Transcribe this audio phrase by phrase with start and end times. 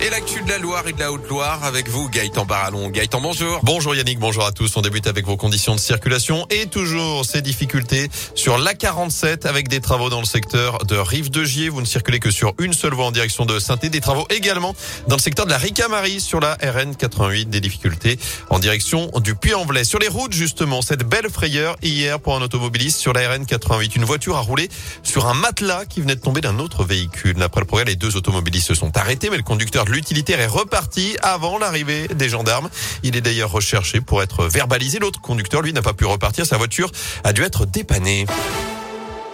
[0.00, 2.88] Et l'actu de la Loire et de la Haute-Loire avec vous, Gaëtan Barallon.
[2.88, 3.58] Gaëtan, bonjour.
[3.64, 4.76] Bonjour Yannick, bonjour à tous.
[4.76, 9.80] On débute avec vos conditions de circulation et toujours ces difficultés sur l'A47 avec des
[9.80, 11.68] travaux dans le secteur de Rive de Gier.
[11.68, 14.72] Vous ne circulez que sur une seule voie en direction de saint Des travaux également
[15.08, 17.50] dans le secteur de la Ricamarie sur la RN 88.
[17.50, 18.20] Des difficultés
[18.50, 19.82] en direction du Puy-en-Velay.
[19.82, 23.96] Sur les routes, justement, cette belle frayeur hier pour un automobiliste sur la RN 88.
[23.96, 24.68] Une voiture a roulé
[25.02, 27.34] sur un matelas qui venait de tomber d'un autre véhicule.
[27.34, 31.16] D'après le progrès, les deux automobilistes se sont arrêtés, mais le conducteur l'utilitaire est reparti
[31.22, 32.68] avant l'arrivée des gendarmes.
[33.02, 34.98] Il est d'ailleurs recherché pour être verbalisé.
[34.98, 36.46] L'autre conducteur, lui, n'a pas pu repartir.
[36.46, 36.90] Sa voiture
[37.24, 38.26] a dû être dépannée.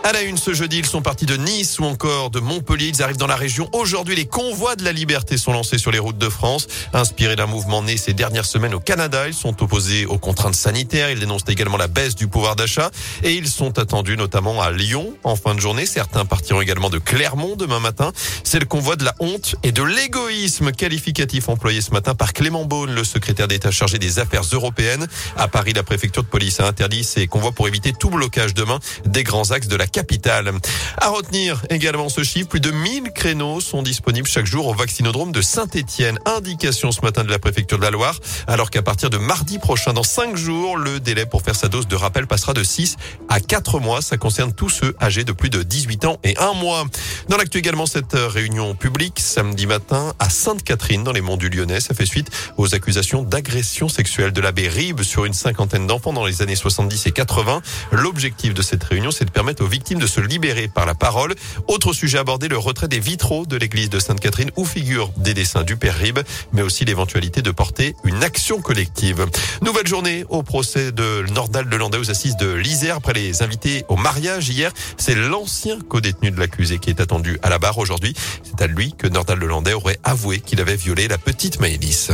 [0.07, 2.89] À la une ce jeudi, ils sont partis de Nice ou encore de Montpellier.
[2.89, 3.71] Ils arrivent dans la région.
[3.73, 6.67] Aujourd'hui, les convois de la liberté sont lancés sur les routes de France.
[6.93, 11.09] Inspirés d'un mouvement né ces dernières semaines au Canada, ils sont opposés aux contraintes sanitaires.
[11.09, 12.91] Ils dénoncent également la baisse du pouvoir d'achat
[13.23, 15.87] et ils sont attendus notamment à Lyon en fin de journée.
[15.87, 18.13] Certains partiront également de Clermont demain matin.
[18.43, 22.67] C'est le convoi de la honte et de l'égoïsme qualificatif employé ce matin par Clément
[22.67, 25.07] Beaune, le secrétaire d'État chargé des affaires européennes.
[25.39, 28.81] À Paris, la préfecture de police a interdit ces convois pour éviter tout blocage demain
[29.07, 30.51] des grands axes de la capitale.
[30.99, 35.31] À retenir également ce chiffre, plus de 1000 créneaux sont disponibles chaque jour au vaccinodrome
[35.31, 36.19] de Saint-Étienne.
[36.27, 39.93] Indication ce matin de la préfecture de la Loire, alors qu'à partir de mardi prochain,
[39.93, 42.97] dans 5 jours, le délai pour faire sa dose de rappel passera de 6
[43.29, 44.03] à 4 mois.
[44.03, 46.85] Ça concerne tous ceux âgés de plus de 18 ans et 1 mois.
[47.29, 51.81] Dans l'actu également, cette réunion publique samedi matin à Sainte-Catherine dans les monts du Lyonnais.
[51.81, 56.27] Ça fait suite aux accusations d'agression sexuelle de l'abbé Ribes sur une cinquantaine d'enfants dans
[56.27, 57.63] les années 70 et 80.
[57.93, 61.35] L'objectif de cette réunion, c'est de permettre aux victimes de se libérer par la parole.
[61.69, 65.63] Autre sujet abordé, le retrait des vitraux de l'église de Sainte-Catherine où figurent des dessins
[65.63, 66.21] du père Ribes,
[66.53, 69.27] mais aussi l'éventualité de porter une action collective.
[69.61, 73.85] Nouvelle journée au procès de Nordal de Landais aux assises de l'Isère après les invités
[73.89, 74.73] au mariage hier.
[74.97, 78.15] C'est l'ancien co-détenu de l'accusé qui est attendu à la barre aujourd'hui.
[78.43, 82.11] C'est à lui que Nordal de Landais aurait avoué qu'il avait violé la petite Maëlys.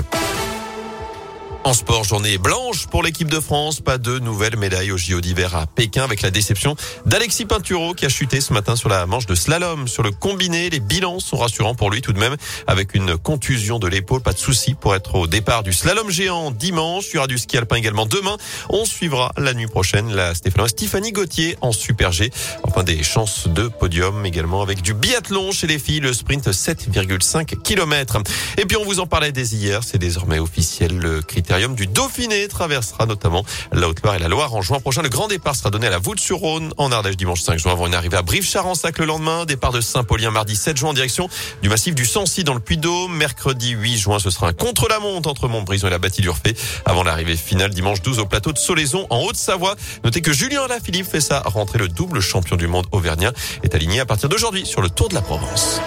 [1.62, 3.80] En sport, journée blanche pour l'équipe de France.
[3.80, 8.06] Pas de nouvelles médailles au JO d'hiver à Pékin avec la déception d'Alexis Pinturo qui
[8.06, 9.86] a chuté ce matin sur la manche de slalom.
[9.86, 12.34] Sur le combiné, les bilans sont rassurants pour lui tout de même
[12.66, 14.22] avec une contusion de l'épaule.
[14.22, 17.08] Pas de souci pour être au départ du slalom géant dimanche.
[17.12, 18.38] Il y aura du ski alpin également demain.
[18.70, 22.30] On suivra la nuit prochaine la Stéphanie Gauthier en Super G.
[22.62, 26.00] Enfin, des chances de podium également avec du biathlon chez les filles.
[26.00, 28.22] Le sprint 7,5 km.
[28.56, 29.82] Et puis on vous en parlait dès hier.
[29.84, 30.96] C'est désormais officiel.
[30.96, 35.02] Le critère du Dauphiné traversera notamment la Haute-Loire et la Loire en juin prochain.
[35.02, 37.94] Le grand départ sera donné à la Voûte-sur-Rhône en Ardèche dimanche 5 juin avant une
[37.94, 39.44] arrivée à Brive-Charensac le lendemain.
[39.46, 41.28] Départ de Saint-Paulien mardi 7 juin en direction
[41.60, 43.16] du massif du Sancy dans le Puy-Dôme.
[43.16, 47.36] Mercredi 8 juin, ce sera un contre-la-montre entre Montbrison et la bâtie d'Urfé avant l'arrivée
[47.36, 49.74] finale dimanche 12 au plateau de Solaison en Haute-Savoie.
[50.04, 51.80] Notez que Julien Alaphilippe fait sa rentrée.
[51.80, 53.32] Le double champion du monde auvergnat
[53.64, 55.80] est aligné à partir d'aujourd'hui sur le Tour de la Provence.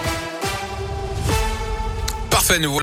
[2.46, 2.74] Parfait, nous